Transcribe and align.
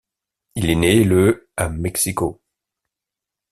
Il 0.55 0.71
est 0.71 0.75
né 0.75 1.03
le 1.03 1.47
à 1.57 1.69
Mexico. 1.69 2.41